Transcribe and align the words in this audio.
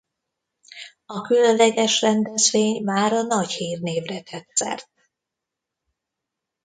A 1.05 1.21
különleges 1.21 2.01
rendezvény 2.01 2.83
mára 2.83 3.21
nagy 3.21 3.51
hírnévre 3.51 4.21
tett 4.21 4.49
szert. 4.55 4.89